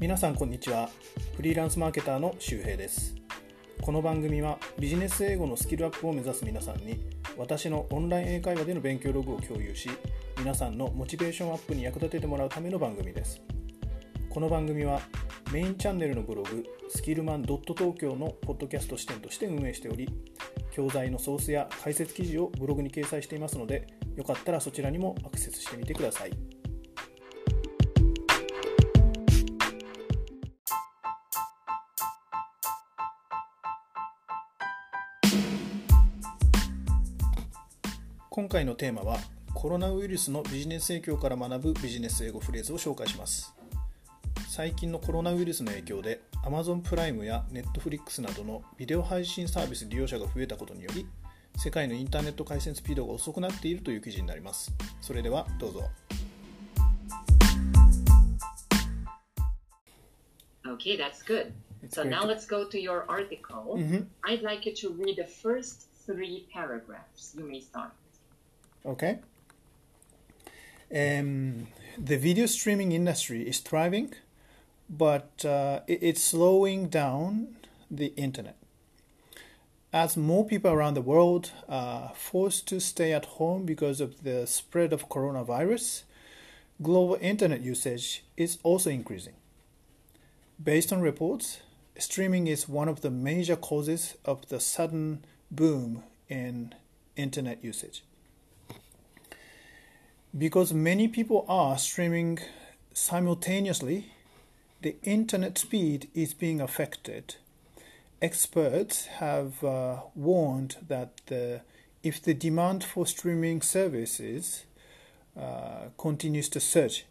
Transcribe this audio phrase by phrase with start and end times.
[0.00, 0.88] 皆さんこんにちは。
[1.36, 3.14] フリーランスマーケターの周平です。
[3.82, 6.98] この番組はビジネス英語のスキルアップを目指す皆さんに
[7.36, 9.90] 私のオンライン英会話での勉強ログを共有し
[10.38, 13.42] 皆さんのモチベーションアップに役立ててもらうための番組です。
[14.30, 15.02] この番組は
[15.52, 17.62] メインチャンネルのブログスキルマン東
[17.94, 20.08] 京のポッドキャスト視点として運営しており
[20.70, 23.86] 教材のソースや解説記事をブログに掲載していますので
[24.16, 26.59] よかったらそちらにもアクセスしてみてください。
[38.32, 39.18] 今回のテーマは
[39.54, 43.52] コロナウイルスのビジネス影響から学ぶビジネス英語フレーズを紹介します
[44.48, 51.08] 最近のコロナウイルスの影響で Amazon プライムや Netflix などのビデオ配信サービス利用者が増えたことにより
[51.56, 55.90] 世界のインターネット回線スピードが遅くなっているという記事になりますそれではどうぞ
[60.64, 61.52] Okay, that's good.
[61.88, 63.76] So now let's go to your article.
[63.76, 64.06] Mhm.
[64.22, 67.34] I'd like you to read the first three paragraphs.
[67.36, 67.90] You may start.
[68.84, 69.18] Okay.
[70.92, 74.14] Um, the video streaming industry is thriving,
[74.88, 77.56] but uh, it- it's slowing down
[77.90, 78.56] the internet.
[79.92, 84.46] As more people around the world are forced to stay at home because of the
[84.46, 86.04] spread of coronavirus,
[86.82, 89.34] global internet usage is also increasing.
[90.62, 91.60] Based on reports,
[91.98, 96.74] streaming is one of the major causes of the sudden boom in
[97.16, 98.04] internet usage.
[100.36, 102.38] Because many people are streaming
[102.94, 104.12] simultaneously,
[104.80, 107.34] the internet speed is being affected.
[108.22, 111.62] Experts have uh, warned that the,
[112.02, 114.64] if the demand for streaming services
[115.36, 117.06] uh, continues to surge,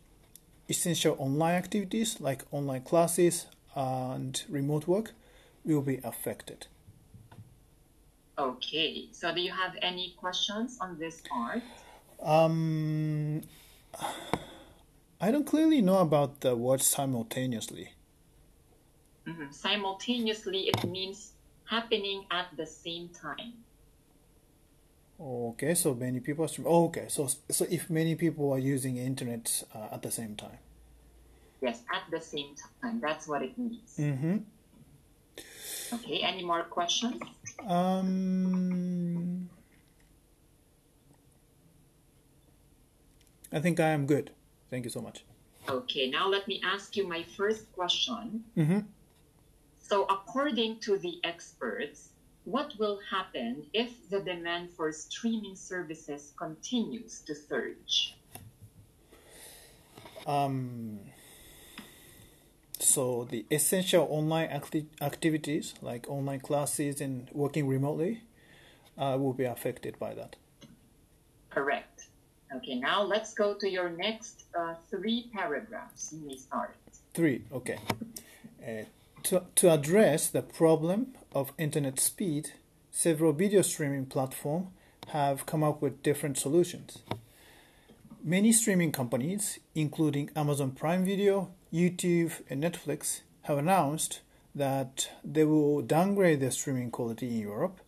[0.70, 5.12] essential online activities like online classes and remote work
[5.66, 6.68] will be affected.
[8.38, 11.62] Okay, so do you have any questions on this part?
[12.22, 13.42] Um,
[15.22, 17.92] I don't clearly know about the word simultaneously.
[19.26, 19.54] Mhm.
[19.54, 21.34] Simultaneously, it means
[21.66, 23.54] happening at the same time.
[25.20, 28.96] Okay, so many people are stream- oh, okay, so so if many people are using
[28.98, 30.60] internet uh, at the same time.
[31.62, 33.02] Yes, at the same time.
[33.02, 33.96] That's what it means.
[33.98, 34.38] Mm-hmm.
[35.94, 37.22] Okay, any more questions?
[37.68, 39.50] Um,
[43.52, 44.32] I think I am good.
[44.70, 45.24] Thank you so much.
[45.68, 48.44] Okay, now let me ask you my first question.
[48.58, 48.80] Mm-hmm.
[49.80, 52.10] So, according to the experts,
[52.46, 58.16] what will happen if the demand for streaming services continues to surge?
[60.26, 61.00] Um,
[62.80, 68.24] so the essential online acti- activities like online classes and working remotely
[68.98, 70.36] uh, will be affected by that.
[71.50, 71.89] Correct.
[72.56, 76.14] Okay, now let's go to your next uh, three paragraphs.
[76.14, 76.76] You may start.
[77.14, 77.78] Three, okay.
[78.62, 78.86] Uh,
[79.24, 82.54] to, to address the problem of internet speed,
[82.92, 84.68] several video streaming platforms
[85.10, 87.00] have come up with different solutions.
[88.24, 94.22] Many streaming companies, including Amazon Prime Video, YouTube, and Netflix, have announced
[94.54, 97.80] that they will downgrade their streaming quality in Europe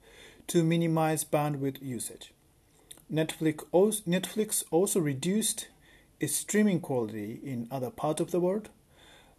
[0.47, 2.31] to minimize bandwidth usage.
[3.11, 5.67] Netflix also, Netflix also reduced
[6.19, 8.69] its streaming quality in other parts of the world,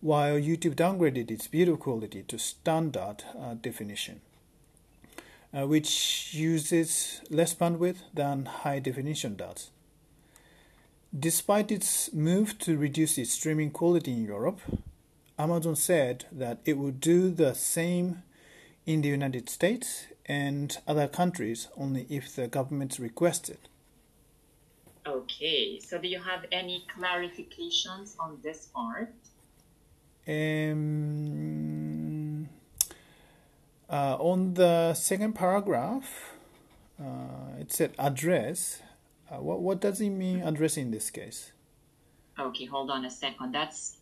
[0.00, 4.20] while YouTube downgraded its video quality to standard uh, definition,
[5.56, 9.70] uh, which uses less bandwidth than high definition does.
[11.18, 14.60] Despite its move to reduce its streaming quality in Europe,
[15.38, 18.22] Amazon said that it would do the same
[18.86, 23.68] in the United States and other countries only if the government requests it.
[25.06, 29.12] Okay, so do you have any clarifications on this part?
[30.26, 30.88] Um,
[33.90, 36.06] uh, on the second paragraph,
[37.00, 38.80] uh, it said address.
[39.30, 41.52] Uh, what, what does it mean, address in this case?
[42.38, 43.52] Okay, hold on a second.
[43.52, 43.96] That's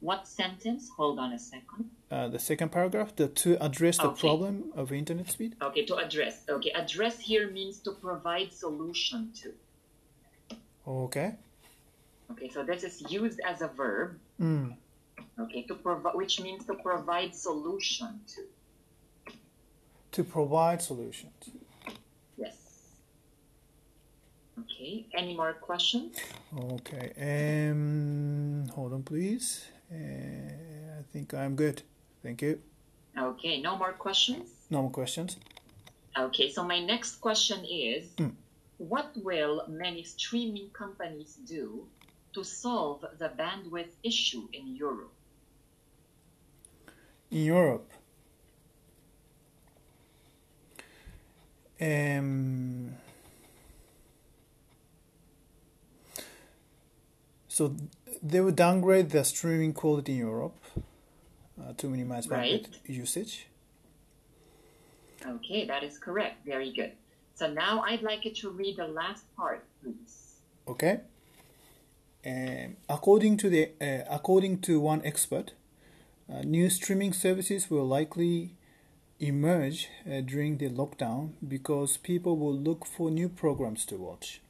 [0.00, 0.90] what sentence?
[0.96, 1.90] Hold on a second.
[2.10, 4.20] Uh, the second paragraph, the to address the Okay.
[4.20, 5.56] problem of internet speed.
[5.62, 6.44] Okay, to address.
[6.48, 9.52] Okay, address here means to provide solution to.
[10.86, 11.34] Okay.
[12.32, 14.18] Okay, so this is used as a verb.
[14.40, 14.76] Mm.
[15.38, 19.32] Okay, to provide, which means to provide solution to.
[20.12, 21.50] To provide solutions.
[22.36, 22.56] Yes.
[24.58, 25.06] Okay.
[25.14, 26.18] Any more questions?
[26.76, 27.12] Okay.
[27.70, 29.64] Um, hold on, please.
[29.90, 29.96] Uh,
[30.98, 31.82] I think I'm good.
[32.22, 32.60] Thank you.
[33.18, 34.48] Okay, no more questions?
[34.70, 35.36] No more questions.
[36.16, 38.34] Okay, so my next question is Mm.
[38.78, 41.86] what will many streaming companies do
[42.32, 45.12] to solve the bandwidth issue in Europe?
[47.30, 47.90] In Europe,
[51.80, 52.94] um,
[57.48, 57.74] so
[58.22, 60.62] they would downgrade the streaming quality in Europe
[61.60, 62.80] uh, to minimize bandwidth Right.
[62.86, 63.46] usage.
[65.26, 66.44] Okay, that is correct.
[66.46, 66.92] Very good.
[67.34, 70.40] So now I'd like you to read the last part, please.
[70.68, 71.00] Okay.
[72.26, 75.54] Um, according to the uh, according to one expert,
[76.30, 78.54] uh, new streaming services will likely
[79.18, 84.40] emerge uh, during the lockdown because people will look for new programs to watch.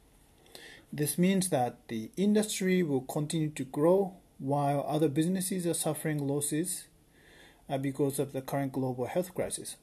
[0.93, 6.87] This means that the industry will continue to grow while other businesses are suffering losses
[7.69, 9.77] uh, because of the current global health crisis.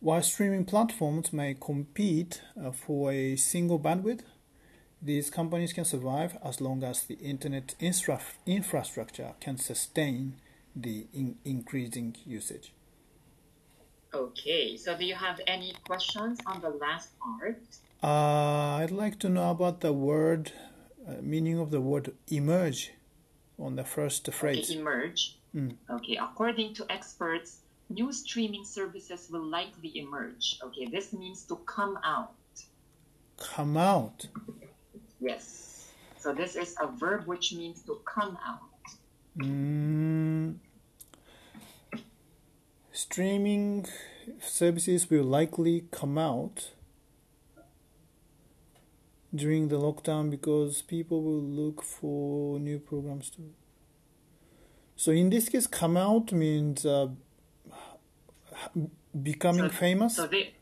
[0.00, 4.22] While streaming platforms may compete uh, for a single bandwidth,
[5.02, 10.36] these companies can survive as long as the internet infra- infrastructure can sustain
[10.76, 12.72] the in- increasing usage.
[14.12, 17.62] Okay, so do you have any questions on the last part?
[18.02, 20.52] Uh, I'd like to know about the word,
[21.06, 22.92] uh, meaning of the word emerge
[23.58, 24.70] on the first phrase.
[24.70, 25.36] Okay, emerge.
[25.54, 25.76] Mm.
[25.90, 27.58] Okay, according to experts,
[27.90, 30.58] new streaming services will likely emerge.
[30.62, 32.32] Okay, this means to come out.
[33.36, 34.28] Come out.
[35.20, 35.90] Yes.
[36.18, 38.60] So this is a verb which means to come out.
[39.38, 40.56] Mm,
[42.92, 43.86] streaming
[44.40, 46.72] services will likely come out
[49.34, 53.42] during the lockdown because people will look for new programs to.
[54.96, 57.08] So in this case, come out means uh,
[59.22, 60.16] becoming So- famous.
[60.16, 60.54] So they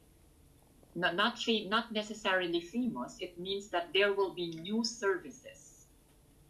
[0.94, 1.38] not not,
[1.68, 3.16] not necessarily famous.
[3.20, 5.86] It means that there will be new services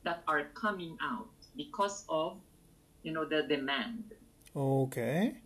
[0.05, 2.37] that are coming out because of
[3.03, 4.05] you know the demand.
[4.57, 5.37] okay.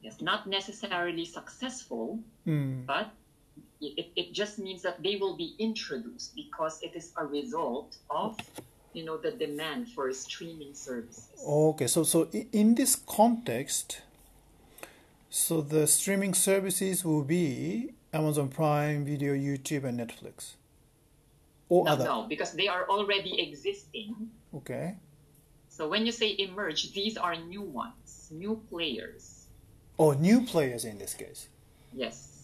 [0.00, 2.86] Yes, not necessarily successful, Mm.
[2.86, 3.10] but
[3.80, 8.36] it, it just means that they will be introduced because it is a result of
[8.92, 11.30] you know the demand for streaming services.
[11.46, 14.02] Okay, so so in this context,
[15.30, 20.54] so the streaming services will be Amazon Prime Video, YouTube, and Netflix,
[21.68, 22.04] or no, other.
[22.04, 24.30] no, because they are already existing.
[24.54, 24.96] Okay,
[25.68, 29.46] So when you say emerge, these are new ones, new players.
[29.98, 31.48] or new players in this case.
[31.92, 32.37] Yes.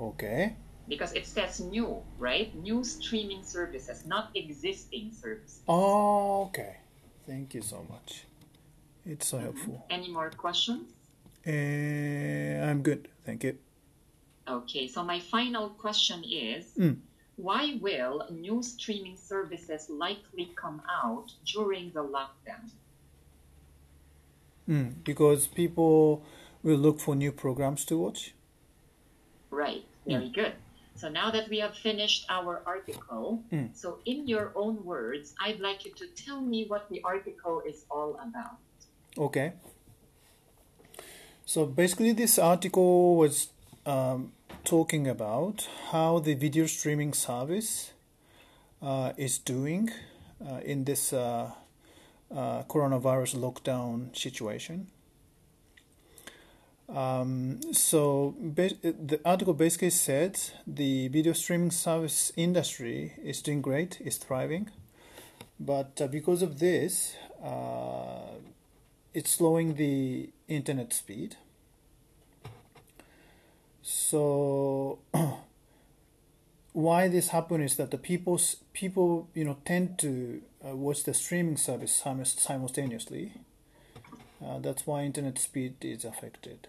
[0.00, 0.56] Okay,
[0.88, 2.54] Because it says new, right?
[2.56, 5.60] New streaming services, not existing services.
[5.68, 6.76] oh, okay.
[7.26, 8.24] Thank you so much.
[9.04, 9.84] It's so helpful.
[9.90, 10.88] Any more questions?
[11.46, 11.50] Uh,
[12.70, 13.08] I'm good.
[13.24, 13.58] Thank you.
[14.48, 16.96] Okay, so my final question is Mm.
[17.36, 22.70] why will new streaming services likely come out during the lockdown?
[24.68, 26.24] Mm, because people
[26.62, 28.34] will look for new programs to watch.
[29.50, 30.52] Right, very good.
[30.96, 33.74] So now that we have finished our article, Mm.
[33.74, 37.84] so in your own words, I'd like you to tell me what the article is
[37.90, 38.58] all about.
[39.16, 39.52] Okay.
[41.46, 43.48] So basically, this article was
[43.86, 44.32] um,
[44.64, 47.92] talking about how the video streaming service
[48.82, 49.90] uh, is doing
[50.46, 51.50] uh, in this uh,
[52.30, 54.88] uh, coronavirus lockdown situation.
[56.94, 64.16] Um, so the article basically said the video streaming service industry is doing great, is
[64.16, 64.70] thriving,
[65.60, 68.38] but uh, because of this, uh,
[69.14, 71.36] it's slowing the internet speed.
[73.82, 74.98] So
[76.72, 78.40] why this happen is that the people
[78.72, 83.32] people you know tend to uh, watch the streaming service simu- simultaneously.
[84.44, 86.66] Uh, that's why internet speed is affected.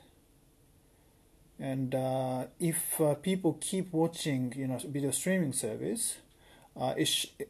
[1.61, 6.17] And uh, if uh, people keep watching, you know, video streaming service,
[6.75, 6.95] uh,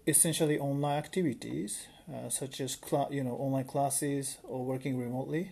[0.06, 5.51] essentially online activities uh, such as cla- you know online classes or working remotely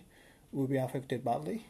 [0.52, 1.68] will be affected badly.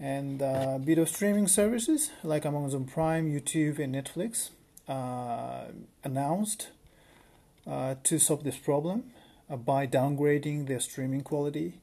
[0.00, 4.50] And uh, video streaming services like Amazon Prime, YouTube, and Netflix
[4.88, 5.70] uh,
[6.02, 6.70] announced
[8.02, 9.12] to solve this problem
[9.48, 11.74] by downgrading their streaming quality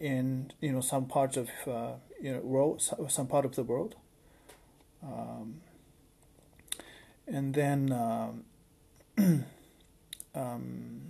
[0.00, 1.50] in you know some parts of
[2.24, 3.96] you know world, some part of the world.
[5.02, 5.60] Um,
[7.26, 8.44] and then um,
[10.34, 11.02] um,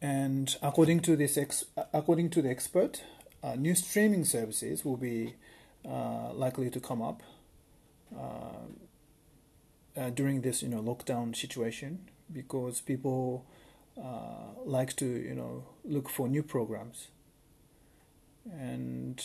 [0.00, 3.02] and according to this ex- according to the expert,
[3.42, 5.34] uh, new streaming services will be
[5.84, 7.22] uh, likely to come up
[8.16, 8.68] uh,
[9.96, 11.98] uh during this you know lockdown situation
[12.32, 13.44] because people
[13.98, 17.08] uh, like to you know look for new programs
[18.52, 19.22] and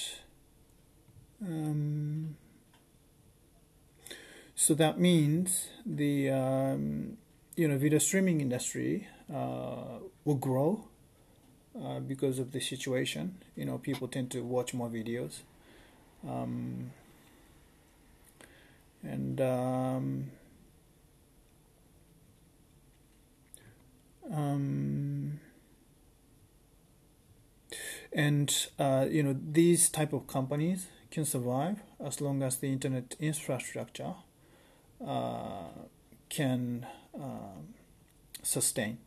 [1.41, 2.35] um,
[4.55, 7.17] so that means the um,
[7.55, 10.85] you know video streaming industry uh, will grow
[11.81, 13.37] uh, because of the situation.
[13.55, 15.39] You know, people tend to watch more videos,
[16.27, 16.91] um,
[19.03, 19.41] and
[24.31, 25.39] um,
[28.13, 33.15] and uh, you know these type of companies can survive as long as the internet
[33.19, 34.15] infrastructure
[35.05, 35.69] uh,
[36.29, 37.73] can um,
[38.43, 38.97] sustain.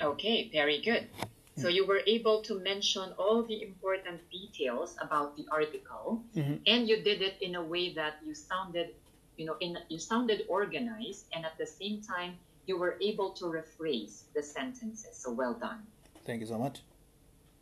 [0.00, 1.08] Okay, very good.
[1.56, 6.60] So you were able to mention all the important details about the article, Mhm.
[6.66, 8.94] and you did it in a way that you sounded,
[9.36, 13.46] you know, in you sounded organized, and at the same time you were able to
[13.46, 15.16] rephrase the sentences.
[15.16, 15.82] So well done.
[16.26, 16.82] Thank you so much.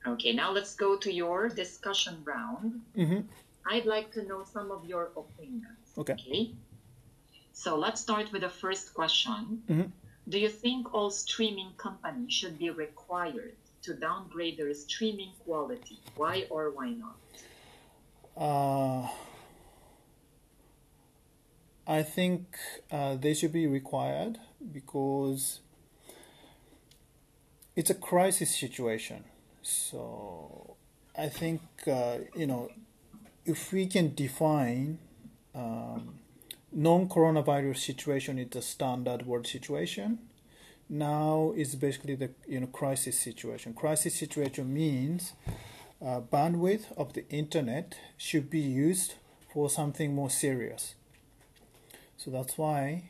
[0.06, 2.82] Okay, now let's go to your discussion round.
[2.94, 3.20] hmm
[3.68, 5.86] I'd like to know some of your opinions.
[5.98, 6.12] Okay.
[6.14, 6.54] Okay.
[7.52, 9.62] So let's start with the first question.
[9.68, 9.90] Mhm.
[10.28, 15.98] Do you think all streaming companies should be required to downgrade their streaming quality?
[16.16, 17.16] Why or why not?
[18.36, 19.08] Uh,
[21.86, 22.56] I think
[22.90, 24.38] uh, they should be required
[24.72, 25.60] because
[27.76, 29.24] it's a crisis situation.
[29.62, 30.76] So
[31.16, 32.70] I think uh, you know
[33.44, 34.98] if we can define
[35.54, 36.18] um,
[36.72, 40.18] non-coronavirus situation is the standard world situation.
[40.88, 43.74] Now is basically the you know crisis situation.
[43.74, 45.32] Crisis situation means
[46.00, 49.14] uh, bandwidth of the internet should be used
[49.52, 50.94] for something more serious.
[52.26, 53.04] So that's why,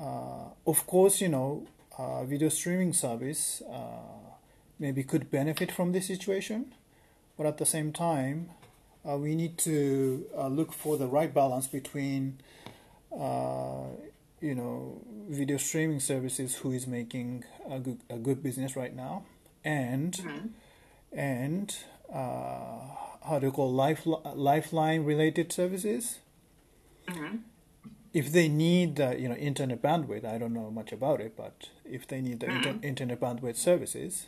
[0.00, 1.66] uh, of course, you know,
[1.98, 4.30] uh, video streaming service uh,
[4.78, 6.72] maybe could benefit from this situation,
[7.36, 8.48] but at the same time,
[9.06, 12.38] uh, we need to uh, look for the right balance between,
[13.14, 13.88] uh,
[14.40, 19.24] you know, video streaming services who is making a good, a good business right now,
[19.66, 20.18] and
[21.12, 21.76] and
[22.10, 22.88] uh,
[23.28, 26.20] how do you call life, lifeline related services
[28.12, 32.06] if they need you know internet bandwidth i don't know much about it but if
[32.08, 32.84] they need the inter- mm-hmm.
[32.84, 34.26] internet bandwidth services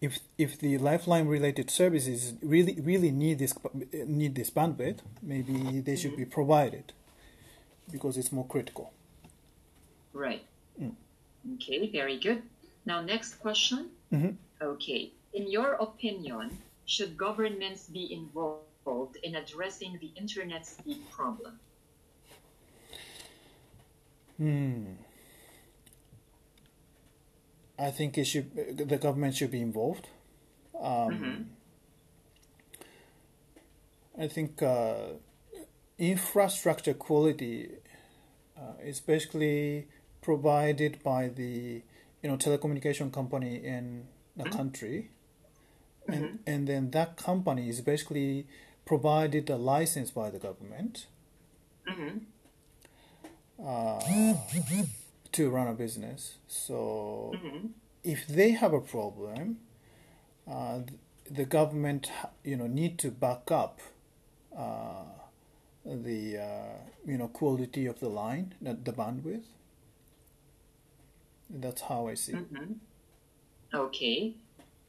[0.00, 3.54] if if the lifeline related services really really need this
[4.06, 6.32] need this bandwidth maybe they should be mm-hmm.
[6.32, 6.92] provided
[7.90, 8.92] because it's more critical
[10.16, 10.46] Right.
[10.80, 10.94] Mm.
[11.54, 12.42] Okay, very good.
[12.86, 13.90] Now, next question.
[14.10, 14.36] Mhm.
[14.62, 15.12] Okay.
[15.34, 16.56] In your opinion,
[16.86, 21.60] should governments be involved in addressing the internet speed problem?
[24.38, 24.84] Hmm.
[27.78, 30.08] I think it should the government should be involved.
[30.80, 31.50] Um,
[34.18, 34.96] I think uh,
[35.98, 37.70] infrastructure quality
[38.58, 39.88] uh, is basically
[40.22, 41.82] provided by the
[42.22, 45.10] you know telecommunication company in the country,
[46.08, 48.46] and and then that company is basically
[48.86, 51.06] provided a license by the government
[53.64, 54.00] uh,
[55.32, 56.36] to run a business.
[56.48, 57.34] So
[58.04, 59.58] if they have a problem,
[60.48, 60.80] uh,
[61.30, 62.10] the government
[62.44, 63.80] you know need to back up
[64.56, 65.04] uh,
[65.84, 69.44] the uh, you know quality of the line, the, the bandwidth.
[71.48, 72.32] That's how I see.
[72.32, 72.46] it.
[73.72, 74.34] Okay.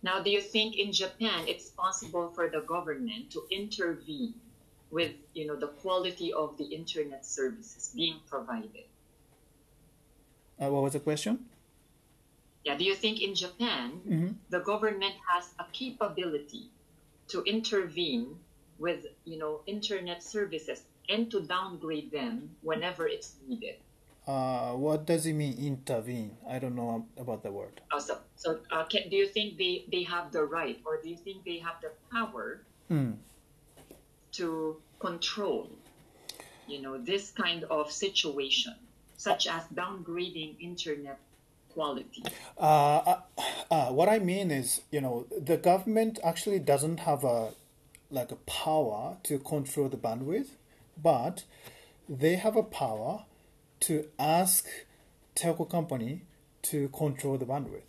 [0.04, 4.34] Now, do you think in Japan it's possible for the government to intervene
[4.92, 8.86] with, you know, the quality of the internet services being provided?
[10.60, 11.46] Uh, what was the question?
[12.64, 14.36] Yeah, do you think in Japan Mhm.
[14.50, 16.70] the government has a capability
[17.30, 18.40] to intervene
[18.80, 23.76] with, you know, internet services and to downgrade them whenever it's needed?
[24.26, 26.36] Uh, what does it mean intervene?
[26.46, 27.80] I don't know about the word.
[27.92, 31.08] Uh, so, so uh, can, do you think they, they have the right or do
[31.10, 33.14] you think they have the power Hmm.
[34.38, 35.70] To control,
[36.68, 38.76] you know, this kind of situation,
[39.18, 41.20] such as downgrading internet
[41.70, 42.24] quality?
[42.58, 43.20] Uh, uh,
[43.70, 47.52] uh, what I mean is, you know, the government actually doesn't have a
[48.10, 50.48] like a power to control the bandwidth,
[51.02, 51.44] but
[52.08, 53.26] they have a power
[53.82, 54.66] to ask
[55.36, 56.22] telco company
[56.62, 57.82] to control the bandwidth.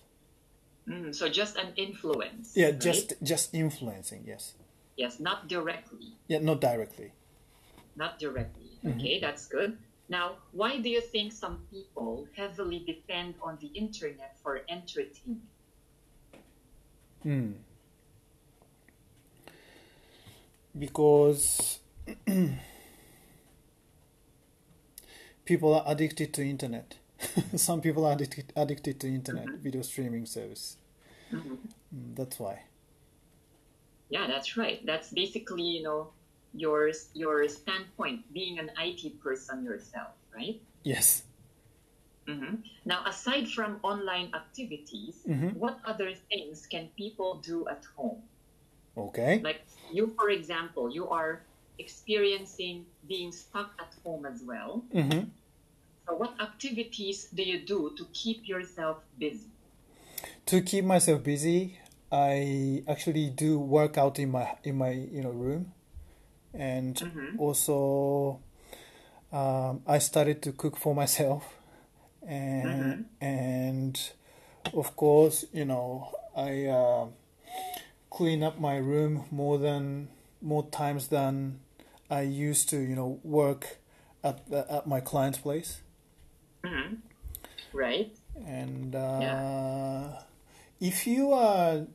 [0.89, 2.53] Mm, so just an influence.
[2.57, 2.81] Yeah, right?
[2.81, 4.25] just just influencing.
[4.27, 4.55] Yes.
[4.99, 6.13] Yes, not directly.
[6.29, 7.13] Yeah, not directly.
[7.97, 8.69] Not directly.
[8.85, 9.79] Okay, that's good.
[10.11, 15.43] Now, why do you think some people heavily depend on the internet for entertainment?
[17.23, 17.53] Hmm.
[20.79, 21.81] Because
[25.45, 26.97] people are addicted to internet.
[27.57, 30.77] Some people are addicted addicted to internet video streaming service.
[31.33, 31.59] Mhm.
[31.93, 32.63] Mm, That's why.
[34.11, 34.85] Yeah, that's right.
[34.87, 36.13] That's basically, you know,
[36.55, 40.61] your your standpoint, being an IT person yourself, right?
[40.83, 41.23] Yes.
[42.27, 45.57] hmm Now, aside from online activities, Mhm.
[45.57, 48.21] what other things can people do at home?
[48.97, 49.41] Okay.
[49.41, 51.41] Like you, for example, you are
[51.79, 54.85] experiencing being stuck at home as well.
[54.93, 55.29] hmm
[56.09, 59.49] So, what activities do you do to keep yourself busy?
[60.47, 61.79] To keep myself busy,
[62.11, 65.73] I actually do work out in my in my you know room,
[66.55, 67.39] and Mhm.
[67.39, 68.41] also
[69.33, 71.45] um, I started to cook for myself,
[72.27, 74.01] and and
[74.75, 77.07] of course you know I uh,
[78.11, 80.09] clean up my room more than
[80.41, 81.61] more times than
[82.11, 83.79] I used to you know work
[84.25, 85.81] at the, at my client's place.
[86.65, 86.95] hmm
[87.73, 88.13] Right?
[88.47, 90.21] And uh,
[90.81, 91.87] if you are,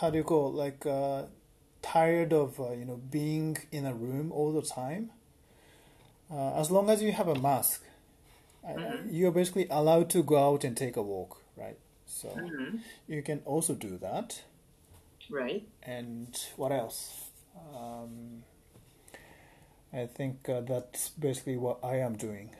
[0.00, 1.24] how do you call, like uh,
[1.82, 5.10] tired of uh, you know being in a room all the time,
[6.30, 7.82] uh, as long as you have a mask,
[8.66, 8.74] uh,
[9.10, 11.78] you're basically allowed to go out and take a walk, right?
[12.06, 14.42] So hmm you can also do that.
[15.30, 15.66] Right?
[15.82, 17.30] And what else?
[17.74, 18.42] Um,
[19.92, 22.50] I think uh, that's basically what I am doing.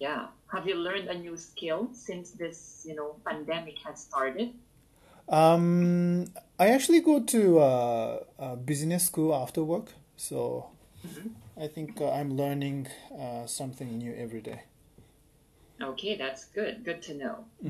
[0.00, 0.28] Yeah.
[0.52, 4.54] Have you learned a new skill since this, you know, pandemic has started?
[5.28, 6.26] Um,
[6.58, 10.70] I actually go to uh, a business school after work, so
[11.60, 14.62] I think uh, I'm learning uh, something new every day.
[15.82, 16.84] Okay, that's good.
[16.84, 17.44] Good to know.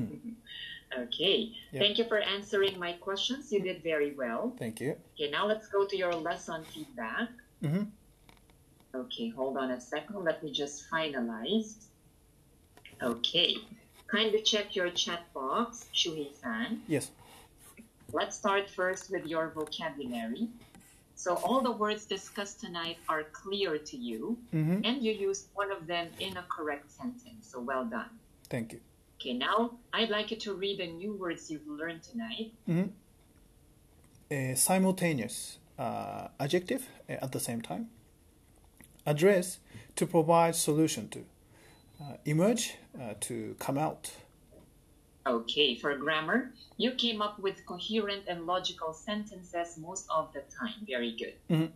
[0.97, 1.51] okay.
[1.71, 1.81] Yep.
[1.81, 3.51] Thank you for answering my questions.
[3.51, 4.53] You did very well.
[4.57, 4.95] Thank you.
[5.15, 7.29] Okay, now let's go to your lesson feedback.
[7.61, 7.83] hmm
[8.95, 10.23] Okay, hold on a second.
[10.23, 11.75] Let me just finalize.
[13.01, 13.57] Okay.
[14.07, 16.81] Kindly check your chat box, Shuhei-san.
[16.87, 17.11] Yes.
[18.13, 20.47] Let's start first with your vocabulary.
[21.15, 25.71] So all the words discussed tonight are clear to you, hmm and you used one
[25.71, 27.49] of them in a correct sentence.
[27.51, 28.09] So well done.
[28.49, 28.79] Thank you.
[29.19, 32.53] Okay, now I'd like you to read the new words you've learned tonight.
[34.29, 37.89] Uh, simultaneous uh, adjective uh, at the same time.
[39.05, 39.59] Address
[39.95, 41.25] to provide solution to.
[41.99, 44.11] Uh, emerge uh, to come out.
[45.27, 50.85] Okay, for grammar, you came up with coherent and logical sentences most of the time.
[50.87, 51.35] Very good.
[51.49, 51.71] Mhm.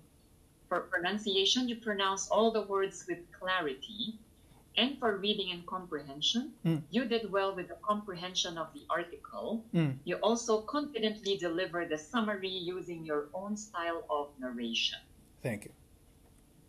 [0.70, 4.18] For pronunciation, you pronounce all the words with clarity.
[4.78, 6.84] And for reading and comprehension, Mm.
[6.92, 9.66] you did well with the comprehension of the article.
[9.74, 10.00] Mm.
[10.06, 15.00] You also confidently delivered the summary using your own style of narration.
[15.44, 15.74] Thank you.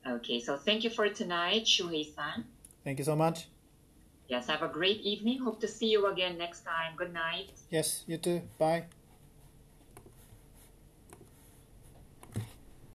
[0.04, 2.44] Okay, so thank you for tonight, Shuhei-san.
[2.82, 3.46] Thank you so much.
[4.32, 5.40] Yes, have a great evening.
[5.40, 6.96] Hope to see you again next time.
[6.96, 7.52] Good night.
[7.68, 8.40] Yes, you too.
[8.56, 8.84] Bye.